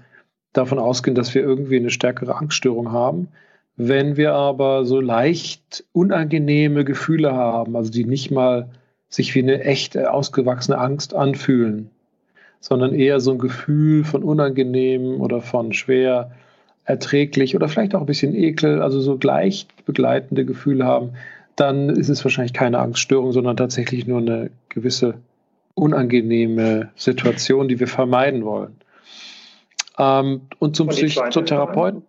[0.53, 3.29] davon ausgehen, dass wir irgendwie eine stärkere Angststörung haben.
[3.77, 8.71] Wenn wir aber so leicht unangenehme Gefühle haben, also die nicht mal
[9.09, 11.91] sich wie eine echte, ausgewachsene Angst anfühlen,
[12.61, 16.33] sondern eher so ein Gefühl von unangenehm oder von schwer
[16.85, 21.11] erträglich oder vielleicht auch ein bisschen Ekel, also so gleich begleitende Gefühle haben,
[21.57, 25.15] dann ist es wahrscheinlich keine Angststörung, sondern tatsächlich nur eine gewisse
[25.75, 28.77] unangenehme Situation, die wir vermeiden wollen.
[29.99, 32.03] Ähm, und zum Psychotherapeuten,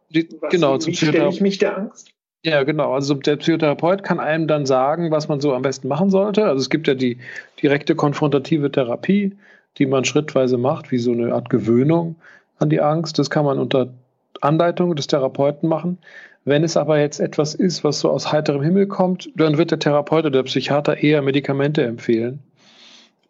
[0.49, 1.35] genau, zum Psychotherapeuten.
[1.35, 2.12] ich mich der Angst?
[2.43, 2.93] Ja, genau.
[2.93, 6.45] Also der Psychotherapeut kann einem dann sagen, was man so am besten machen sollte.
[6.45, 7.17] Also es gibt ja die
[7.62, 9.35] direkte konfrontative Therapie,
[9.77, 12.15] die man schrittweise macht, wie so eine Art Gewöhnung
[12.58, 13.19] an die Angst.
[13.19, 13.93] Das kann man unter
[14.41, 15.97] Anleitung des Therapeuten machen.
[16.45, 19.79] Wenn es aber jetzt etwas ist, was so aus heiterem Himmel kommt, dann wird der
[19.79, 22.39] Therapeut oder der Psychiater eher Medikamente empfehlen,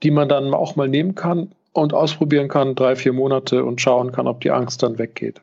[0.04, 4.12] die man dann auch mal nehmen kann und ausprobieren kann, drei, vier Monate und schauen
[4.12, 5.41] kann, ob die Angst dann weggeht.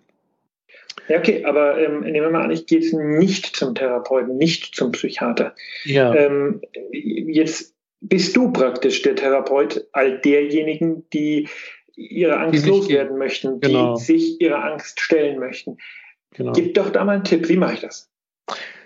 [1.09, 4.74] Ja, okay, aber ähm, nehmen wir mal an, ich gehe jetzt nicht zum Therapeuten, nicht
[4.74, 5.54] zum Psychiater.
[5.85, 6.14] Ja.
[6.14, 11.48] Ähm, jetzt bist du praktisch der Therapeut all derjenigen, die
[11.94, 13.96] ihre Angst die loswerden möchten, genau.
[13.96, 15.78] die sich ihrer Angst stellen möchten.
[16.32, 16.52] Genau.
[16.52, 18.11] Gib doch da mal einen Tipp, wie mache ich das?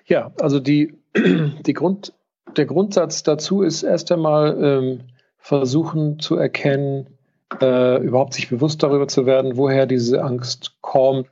[0.07, 2.13] Ja, also die, die Grund,
[2.57, 5.01] der Grundsatz dazu ist erst einmal ähm,
[5.39, 7.19] versuchen zu erkennen,
[7.61, 11.29] äh, überhaupt sich bewusst darüber zu werden, woher diese Angst kommt.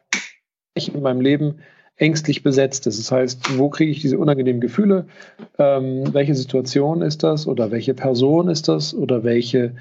[0.74, 1.60] Ich in meinem Leben
[1.98, 2.98] ängstlich besetzt ist.
[2.98, 5.06] Das heißt, wo kriege ich diese unangenehmen Gefühle?
[5.58, 9.72] Ähm, welche Situation ist das oder welche Person ist das oder welche,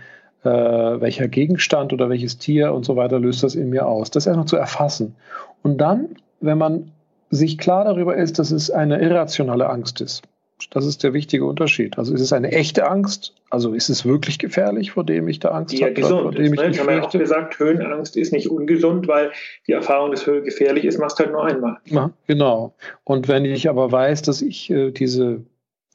[0.44, 4.12] äh, welcher Gegenstand oder welches Tier und so weiter löst das in mir aus?
[4.12, 5.16] Das erst noch zu erfassen.
[5.64, 6.10] Und dann,
[6.42, 6.92] wenn man
[7.30, 10.24] sich klar darüber ist, dass es eine irrationale Angst ist,
[10.72, 11.98] das ist der wichtige Unterschied.
[11.98, 13.34] Also ist es eine echte Angst?
[13.50, 15.92] Also ist es wirklich gefährlich, vor dem ich da Angst die habe?
[15.92, 16.70] Ja, gesund vor dem ist, ich ne?
[16.72, 19.32] Ich habe ja auch gesagt, Höhenangst ist nicht ungesund, weil
[19.68, 21.78] die Erfahrung, dass Höhe gefährlich ist, machst du halt nur einmal.
[21.86, 22.74] Ja, genau.
[23.04, 25.44] Und wenn ich aber weiß, dass ich äh, diese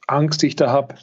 [0.07, 0.95] Angst, die ich da habe,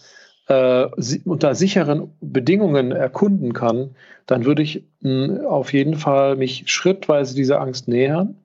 [0.48, 0.88] äh,
[1.24, 3.94] unter sicheren Bedingungen erkunden kann,
[4.26, 8.36] dann würde ich mh, auf jeden Fall mich schrittweise dieser Angst nähern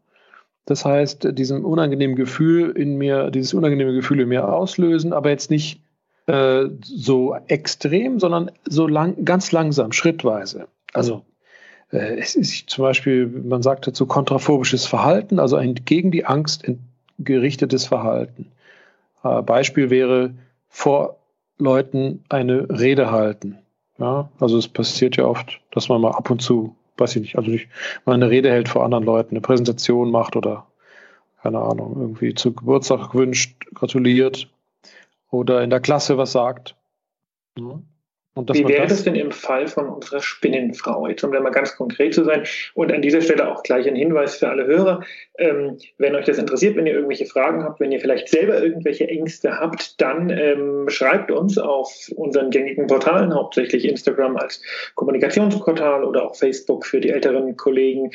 [0.65, 5.51] das heißt, diesem unangenehmen Gefühl in mir, dieses unangenehme Gefühl in mir auslösen, aber jetzt
[5.51, 5.81] nicht
[6.27, 10.67] äh, so extrem, sondern so lang, ganz langsam, schrittweise.
[10.93, 11.23] Also
[11.91, 16.63] äh, es ist zum Beispiel, man sagt dazu kontraphobisches Verhalten, also ein gegen die Angst
[17.19, 18.47] gerichtetes Verhalten.
[19.23, 20.31] Äh, Beispiel wäre
[20.67, 21.17] vor
[21.59, 23.59] Leuten eine Rede halten.
[23.97, 27.37] Ja, also es passiert ja oft, dass man mal ab und zu weiß ich nicht,
[27.37, 27.67] also nicht
[28.05, 30.67] mal eine Rede hält vor anderen Leuten, eine Präsentation macht oder
[31.41, 34.49] keine Ahnung, irgendwie zu Geburtstag gewünscht, gratuliert
[35.29, 36.75] oder in der Klasse was sagt.
[37.57, 37.79] Ja.
[38.35, 41.07] Wie wäre das, denn im Fall von unserer Spinnenfrau?
[41.07, 42.43] Jetzt um da mal ganz konkret zu sein
[42.73, 45.03] und an dieser Stelle auch gleich ein Hinweis für alle Hörer.
[45.37, 49.07] Ähm, wenn euch das interessiert, wenn ihr irgendwelche Fragen habt, wenn ihr vielleicht selber irgendwelche
[49.07, 54.61] Ängste habt, dann ähm, schreibt uns auf unseren gängigen Portalen, hauptsächlich Instagram als
[54.95, 58.11] Kommunikationsportal oder auch Facebook für die älteren Kollegen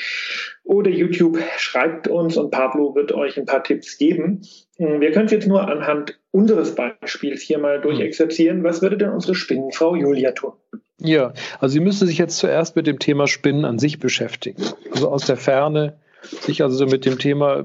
[0.64, 1.38] oder YouTube.
[1.56, 4.42] Schreibt uns und Pablo wird euch ein paar Tipps geben.
[4.80, 8.64] Wir können es jetzt nur anhand unseres Beispiels hier mal durchexerzieren.
[8.64, 10.52] Was würde denn unsere Spinnenfrau Julia tun?
[10.98, 14.62] Ja, also sie müsste sich jetzt zuerst mit dem Thema Spinnen an sich beschäftigen.
[14.90, 17.62] Also aus der Ferne sich also mit dem Thema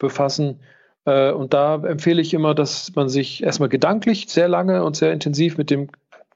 [0.00, 0.58] befassen.
[1.04, 5.12] Äh, und da empfehle ich immer, dass man sich erstmal gedanklich sehr lange und sehr
[5.12, 5.88] intensiv mit dem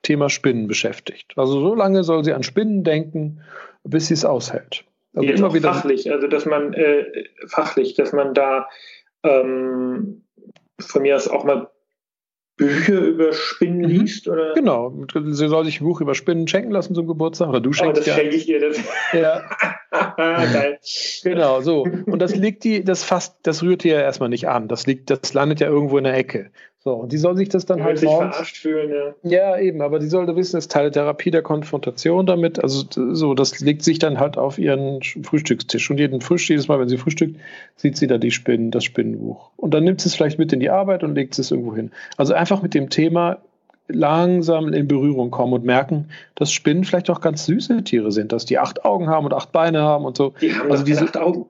[0.02, 1.32] Thema Spinnen beschäftigt.
[1.34, 3.40] Also so lange soll sie an Spinnen denken,
[3.82, 4.84] bis sie es aushält.
[5.12, 7.04] Also immer wieder fachlich, also dass man äh,
[7.48, 8.68] fachlich, dass man da
[9.24, 10.24] ähm,
[10.80, 11.70] von mir aus auch mal
[12.60, 13.84] Bücher über Spinnen mhm.
[13.84, 14.28] liest?
[14.28, 14.52] Oder?
[14.54, 18.02] Genau, sie soll sich ein Buch über Spinnen schenken lassen zum Geburtstag oder du schenkst
[18.02, 18.60] oh, das schenke ich ihr.
[18.60, 18.78] Das.
[19.12, 19.48] Ja.
[20.16, 20.78] Geil.
[21.24, 21.82] Genau, so.
[21.82, 24.68] Und das liegt die, das fast, das rührt ihr ja erstmal nicht an.
[24.68, 26.50] Das liegt, das landet ja irgendwo in der Ecke.
[26.82, 28.90] So, und die soll sich das dann Die halt sich morgens, verarscht fühlen,
[29.22, 29.30] ja.
[29.30, 32.62] Ja, eben, aber die sollte wissen, es ist Teil der Therapie der Konfrontation damit.
[32.62, 35.90] Also so, das legt sich dann halt auf ihren Frühstückstisch.
[35.90, 37.36] Und jeden Frühstück, jedes Mal, wenn sie frühstückt,
[37.76, 39.50] sieht sie da die Spinnen, das Spinnenbuch.
[39.58, 41.90] Und dann nimmt sie es vielleicht mit in die Arbeit und legt es irgendwo hin.
[42.16, 43.38] Also einfach mit dem Thema
[43.88, 48.46] langsam in Berührung kommen und merken, dass Spinnen vielleicht auch ganz süße Tiere sind, dass
[48.46, 50.32] die acht Augen haben und acht Beine haben und so.
[50.40, 51.46] Die haben Also diese- acht Augen.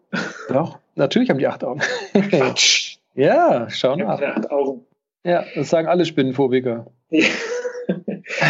[0.49, 1.81] Doch, natürlich haben die acht Augen.
[2.31, 2.97] Quatsch.
[3.14, 4.21] ja, schau nach.
[4.21, 4.81] acht Augen.
[5.24, 6.87] Ja, das sagen alle Spinnenphobiker.
[7.11, 7.26] Ja.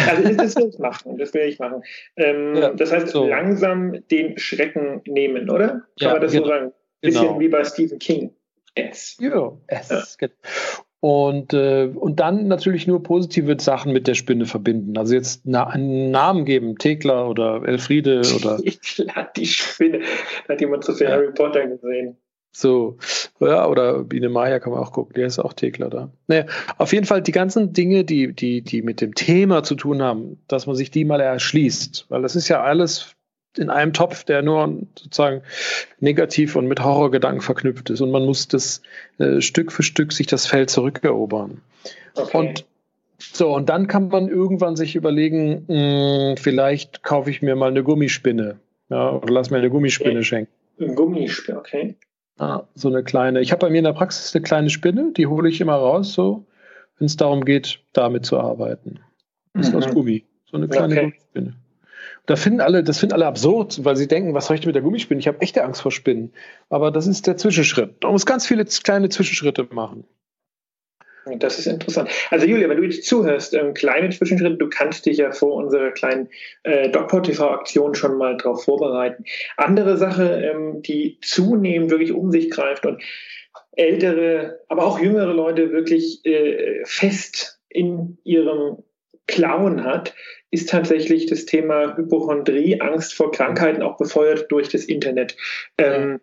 [0.05, 1.81] Also das will ich machen, das will ich machen.
[2.15, 3.27] Ähm, Ja, das heißt, so.
[3.27, 5.67] langsam den Schrecken nehmen, oder?
[5.69, 6.43] Kann Ja, man das genau.
[6.43, 6.71] so sagen?
[7.01, 7.39] Bisschen Genau.
[7.39, 8.31] wie bei Stephen King.
[8.77, 9.17] Yes.
[9.19, 10.33] Ja, es geht.
[10.99, 14.95] Und, äh, und dann natürlich nur positive Sachen mit der Spinne verbinden.
[14.99, 20.01] Also jetzt na, einen Namen geben, Thekla oder Elfriede oder Klar, die Spinne.
[20.47, 21.13] Da hat jemand zu viel Ja.
[21.13, 22.17] Harry Potter gesehen.
[22.51, 22.97] So.
[23.39, 26.11] Ja, oder Biene Maya kann man auch gucken, der ist auch Thekla da.
[26.27, 26.45] Naja,
[26.77, 30.39] auf jeden Fall die ganzen Dinge, die, die, die mit dem Thema zu tun haben,
[30.47, 32.05] dass man sich die mal erschließt.
[32.09, 33.15] Weil das ist ja alles
[33.57, 35.41] in einem Topf, der nur sozusagen
[35.99, 38.01] negativ und mit Horrorgedanken verknüpft ist.
[38.01, 38.81] Und man muss das
[39.17, 41.61] äh, Stück für Stück sich das Feld zurückerobern.
[42.15, 42.37] Okay.
[42.37, 42.65] Und
[43.19, 47.83] so, und dann kann man irgendwann sich überlegen, mh, vielleicht kaufe ich mir mal eine
[47.83, 48.59] Gummispinne.
[48.89, 50.23] Ja, oder lass mir eine Gummispinne Ja.
[50.23, 50.51] schenken.
[50.79, 51.95] Ein Gummispiel, okay.
[52.37, 53.41] Ah, so eine kleine.
[53.41, 56.13] Ich habe bei mir in der Praxis eine kleine Spinne, die hole ich immer raus,
[56.13, 56.45] so,
[56.97, 58.99] wenn es darum geht, damit zu arbeiten.
[59.53, 59.77] Das ist Mhm.
[59.79, 60.25] aus Gummi.
[60.49, 61.01] So eine kleine Okay.
[61.03, 61.53] Gummispinne.
[62.25, 64.75] Da finden alle, das finden alle absurd, weil sie denken, was soll ich denn mit
[64.75, 65.19] der Gummispinne?
[65.19, 66.33] Ich habe echte Angst vor Spinnen.
[66.69, 68.03] Aber das ist der Zwischenschritt.
[68.03, 70.05] Man muss ganz viele kleine Zwischenschritte machen.
[71.37, 72.09] Das ist interessant.
[72.31, 75.91] Also Julia, wenn du jetzt zuhörst, ähm, kleine Zwischenschritte, du kannst dich ja vor unserer
[75.91, 76.29] kleinen
[76.63, 79.25] äh, DocPod TV-Aktion schon mal drauf vorbereiten.
[79.57, 83.03] Andere Sache, ähm, die zunehmend wirklich um sich greift und
[83.73, 88.77] ältere, aber auch jüngere Leute wirklich äh, fest in ihrem
[89.27, 90.13] Klauen hat,
[90.49, 95.37] ist tatsächlich das Thema Hypochondrie, Angst vor Krankheiten, auch befeuert durch das Internet.
[95.77, 96.19] Ähm,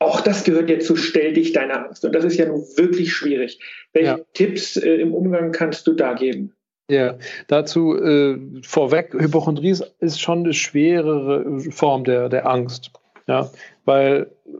[0.00, 2.04] auch das gehört ja zu Stell dich deiner Angst.
[2.04, 3.58] Und das ist ja nun wirklich schwierig.
[3.92, 4.18] Welche Ja.
[4.34, 6.52] Tipps äh, im Umgang kannst du da geben?
[6.90, 7.16] Ja,
[7.48, 12.90] dazu äh, vorweg, Hypochondrie ist, ist schon eine schwerere Form der, der Angst.
[13.26, 13.50] Ja,
[13.84, 14.50] weil äh,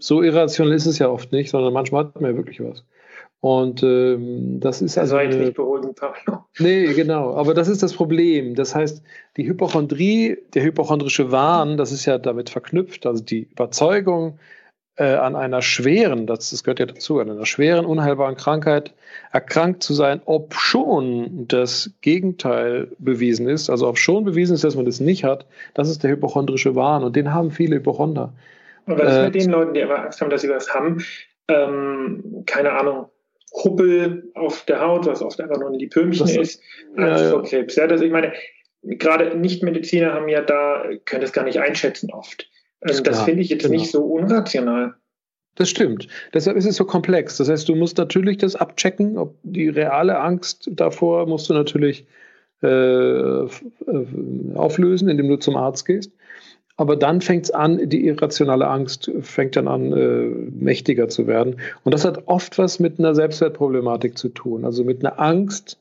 [0.00, 2.84] so irrational ist es ja oft nicht, sondern manchmal hat man ja wirklich was.
[3.38, 5.18] Und ähm, das ist also.
[5.18, 6.44] jetzt eine- nicht beruhigend, Pablo.
[6.58, 7.34] Nee, genau.
[7.34, 8.54] Aber das ist das Problem.
[8.54, 9.02] Das heißt,
[9.36, 14.38] die Hypochondrie, der hypochondrische Wahn, das ist ja damit verknüpft, also die Überzeugung
[14.96, 18.92] äh, an einer schweren, das, das gehört ja dazu, an einer schweren, unheilbaren Krankheit
[19.32, 24.76] erkrankt zu sein, ob schon das Gegenteil bewiesen ist, also ob schon bewiesen ist, dass
[24.76, 28.32] man das nicht hat, das ist der hypochondrische Wahn und den haben viele Hypochonder.
[28.86, 31.02] Und was ist Äh, mit den Leuten, die aber Angst haben, dass sie was haben?
[31.48, 33.06] Ähm, keine Ahnung,
[33.64, 36.62] Huppel auf der Haut, was oft einfach nur ein Lipömchen Das- ist,
[36.96, 37.30] ja, Angst ja.
[37.30, 37.76] vor Krebs.
[37.76, 38.32] Ja, das, ich meine,
[38.82, 42.48] gerade Nichtmediziner haben ja da, können das gar nicht einschätzen oft.
[42.82, 43.74] Ähm, das klar, finde ich jetzt genau.
[43.74, 44.94] nicht so unrational.
[45.54, 46.08] Das stimmt.
[46.32, 47.36] Deshalb ist es so komplex.
[47.36, 52.06] Das heißt, du musst natürlich das abchecken, ob die reale Angst davor musst du natürlich
[52.62, 53.48] äh, äh,
[54.54, 56.12] auflösen, indem du zum Arzt gehst.
[56.78, 61.56] Aber dann fängt es an, die irrationale Angst fängt dann an, äh, mächtiger zu werden.
[61.84, 64.64] Und das hat oft was mit einer Selbstwertproblematik zu tun.
[64.64, 65.78] Also mit einer Angst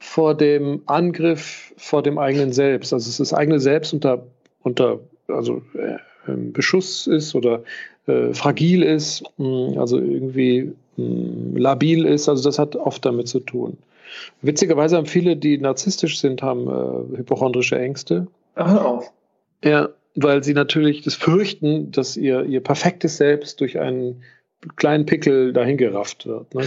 [0.00, 2.92] vor dem Angriff vor dem eigenen Selbst.
[2.92, 4.26] Also es ist das eigene Selbst unter,
[4.62, 7.62] unter also, äh, Beschuss ist oder
[8.06, 12.28] äh, fragil ist, mh, also irgendwie mh, labil ist.
[12.28, 13.78] Also das hat oft damit zu tun.
[14.42, 18.26] Witzigerweise haben viele, die narzisstisch sind, haben äh, hypochondrische Ängste.
[18.54, 19.12] Ach, hör auf.
[19.64, 24.22] Ja, weil sie natürlich das fürchten, dass ihr, ihr perfektes Selbst durch einen
[24.76, 26.54] kleinen Pickel dahingerafft wird.
[26.54, 26.64] Ne?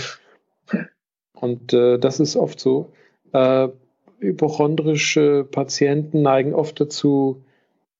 [1.40, 2.92] Und äh, das ist oft so.
[3.34, 3.68] Äh,
[4.20, 7.44] hypochondrische Patienten neigen oft dazu,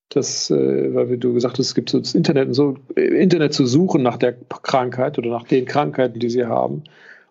[0.08, 3.00] dass, äh, weil wie du gesagt hast, es gibt so das Internet und so, äh,
[3.00, 6.84] Internet zu suchen nach der Krankheit oder nach den Krankheiten, die sie haben.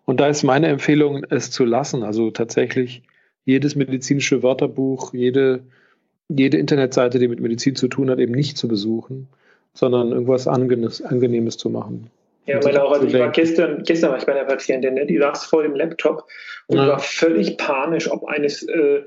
[0.05, 2.03] Und da ist meine Empfehlung, es zu lassen.
[2.03, 3.03] Also tatsächlich
[3.45, 5.63] jedes medizinische Wörterbuch, jede
[6.29, 9.27] jede Internetseite, die mit Medizin zu tun hat, eben nicht zu besuchen,
[9.73, 12.09] sondern irgendwas Angenehmes, Angenehmes zu machen.
[12.45, 12.91] Ja, sich auch.
[12.91, 15.05] Also ich war gestern, gestern war ich bei einer Patientin, ne?
[15.05, 16.27] die saß vor dem Laptop
[16.67, 16.88] und Ja.
[16.89, 19.01] war völlig panisch, ob eines äh,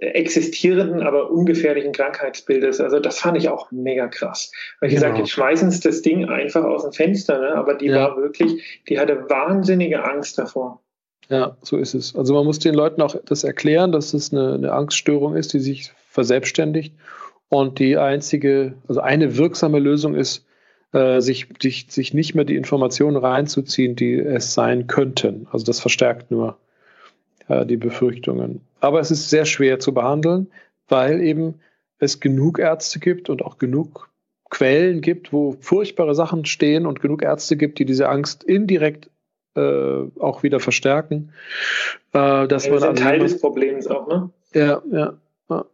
[0.00, 2.80] existierenden, aber ungefährlichen Krankheitsbildes.
[2.80, 4.52] Also das fand ich auch mega krass.
[4.80, 5.06] Weil ich Genau.
[5.06, 7.54] gesagt, jetzt schmeißen sie das Ding einfach aus dem Fenster, ne?
[7.54, 7.96] aber die Ja.
[8.10, 10.80] war wirklich, die hatte wahnsinnige Angst davor.
[11.28, 12.14] Ja, so ist es.
[12.16, 15.60] Also man muss den Leuten auch das erklären, dass es eine, eine Angststörung ist, die
[15.60, 16.94] sich verselbstständigt
[17.48, 20.46] und die einzige, also eine wirksame Lösung ist,
[20.92, 25.46] äh, sich, sich, sich nicht mehr die Informationen reinzuziehen, die es sein könnten.
[25.50, 26.56] Also das verstärkt nur
[27.48, 28.62] äh, die Befürchtungen.
[28.80, 30.50] Aber es ist sehr schwer zu behandeln,
[30.88, 31.60] weil eben
[31.98, 34.10] es genug Ärzte gibt und auch genug
[34.50, 39.10] Quellen gibt, wo furchtbare Sachen stehen und genug Ärzte gibt, die diese Angst indirekt
[39.54, 41.32] äh, auch wieder verstärken.
[42.12, 44.30] Äh, dass ja, das man ist ein Teil des Problems auch, ne?
[44.54, 45.14] Ja, ja.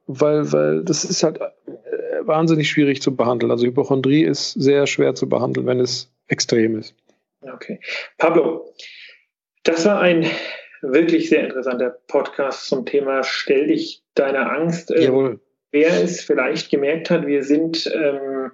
[0.06, 1.50] Weil, weil das ist halt äh,
[2.22, 3.50] wahnsinnig schwierig zu behandeln.
[3.50, 6.94] Also Hypochondrie ist sehr schwer zu behandeln, wenn es extrem ist.
[7.42, 7.80] Okay.
[8.16, 8.72] Pablo,
[9.64, 10.26] das war ein
[10.92, 14.90] wirklich sehr interessanter Podcast zum Thema Stell dich deiner Angst.
[14.90, 15.40] Ähm, Jawohl.
[15.72, 18.52] Wer es vielleicht gemerkt hat, wir sind ähm,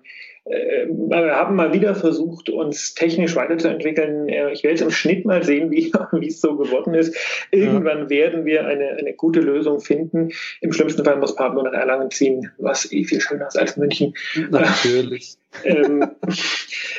[0.50, 4.28] äh, wir haben mal wieder versucht, uns technisch weiterzuentwickeln.
[4.28, 7.16] Äh, ich werde jetzt im Schnitt mal sehen, wie, wie es so geworden ist.
[7.50, 8.10] Irgendwann ja.
[8.10, 10.30] werden wir eine, eine gute Lösung finden.
[10.60, 14.14] Im schlimmsten Fall muss Pablo nach Erlangen ziehen, was eh viel schöner ist als München.
[14.50, 15.36] Natürlich.
[15.64, 16.10] ähm,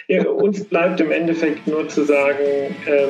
[0.08, 3.10] ja, uns bleibt im Endeffekt nur zu sagen, ähm,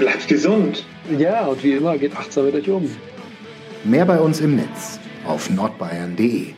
[0.00, 0.84] bleibt gesund.
[1.18, 2.90] Ja, und wie immer geht achtsam mit euch um.
[3.84, 6.54] Mehr bei uns im Netz auf nordbayern.de.